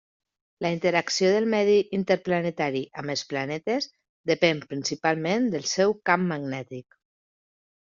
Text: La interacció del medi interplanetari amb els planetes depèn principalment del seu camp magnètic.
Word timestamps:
La 0.65 0.69
interacció 0.75 1.27
del 1.35 1.45
medi 1.53 1.75
interplanetari 1.97 2.81
amb 3.03 3.13
els 3.15 3.23
planetes 3.35 3.89
depèn 4.33 4.65
principalment 4.73 5.49
del 5.55 5.71
seu 5.77 5.97
camp 6.11 6.29
magnètic. 6.35 7.01